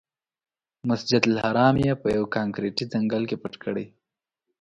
مسجدالحرام 0.89 1.75
یې 1.85 1.93
په 2.01 2.07
یوه 2.15 2.31
کانکریټي 2.35 2.85
ځنګل 2.93 3.23
کې 3.29 3.35
پټ 3.43 3.53
کړی. 3.63 3.85